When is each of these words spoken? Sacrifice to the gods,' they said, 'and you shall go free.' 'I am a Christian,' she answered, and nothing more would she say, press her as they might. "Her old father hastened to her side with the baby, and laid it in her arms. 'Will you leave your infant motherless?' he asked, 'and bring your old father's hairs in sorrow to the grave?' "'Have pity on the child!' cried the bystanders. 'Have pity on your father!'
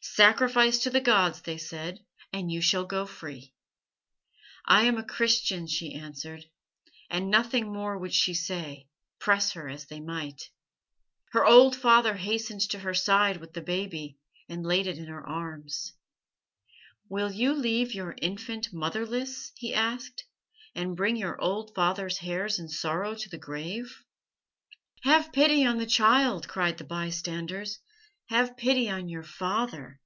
Sacrifice 0.00 0.80
to 0.80 0.90
the 0.90 1.00
gods,' 1.00 1.42
they 1.42 1.58
said, 1.58 2.00
'and 2.32 2.50
you 2.50 2.60
shall 2.60 2.84
go 2.84 3.06
free.' 3.06 3.54
'I 4.66 4.82
am 4.84 4.98
a 4.98 5.04
Christian,' 5.06 5.68
she 5.68 5.94
answered, 5.94 6.44
and 7.08 7.30
nothing 7.30 7.72
more 7.72 7.96
would 7.96 8.12
she 8.12 8.34
say, 8.34 8.88
press 9.20 9.52
her 9.52 9.68
as 9.68 9.86
they 9.86 10.00
might. 10.00 10.50
"Her 11.30 11.46
old 11.46 11.76
father 11.76 12.14
hastened 12.16 12.62
to 12.70 12.80
her 12.80 12.94
side 12.94 13.36
with 13.36 13.52
the 13.52 13.60
baby, 13.60 14.18
and 14.48 14.66
laid 14.66 14.88
it 14.88 14.98
in 14.98 15.06
her 15.06 15.24
arms. 15.24 15.92
'Will 17.08 17.30
you 17.30 17.52
leave 17.52 17.94
your 17.94 18.16
infant 18.20 18.72
motherless?' 18.72 19.52
he 19.56 19.72
asked, 19.72 20.24
'and 20.74 20.96
bring 20.96 21.14
your 21.14 21.40
old 21.40 21.74
father's 21.76 22.18
hairs 22.18 22.58
in 22.58 22.68
sorrow 22.68 23.14
to 23.14 23.28
the 23.28 23.38
grave?' 23.38 24.02
"'Have 25.04 25.32
pity 25.32 25.64
on 25.64 25.78
the 25.78 25.86
child!' 25.86 26.48
cried 26.48 26.78
the 26.78 26.84
bystanders. 26.84 27.78
'Have 28.30 28.56
pity 28.56 28.90
on 28.90 29.08
your 29.08 29.22
father!' 29.22 30.00